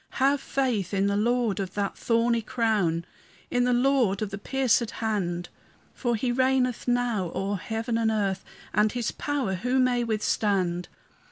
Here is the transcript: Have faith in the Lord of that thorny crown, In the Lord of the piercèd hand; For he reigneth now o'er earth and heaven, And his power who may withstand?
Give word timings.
Have 0.17 0.41
faith 0.41 0.95
in 0.95 1.05
the 1.05 1.15
Lord 1.15 1.59
of 1.59 1.75
that 1.75 1.95
thorny 1.95 2.41
crown, 2.41 3.05
In 3.51 3.65
the 3.65 3.71
Lord 3.71 4.23
of 4.23 4.31
the 4.31 4.39
piercèd 4.39 4.89
hand; 4.97 5.49
For 5.93 6.15
he 6.15 6.31
reigneth 6.31 6.87
now 6.87 7.31
o'er 7.35 7.59
earth 7.71 7.87
and 7.87 7.99
heaven, 7.99 8.35
And 8.73 8.91
his 8.93 9.11
power 9.11 9.53
who 9.53 9.77
may 9.77 10.03
withstand? 10.03 10.87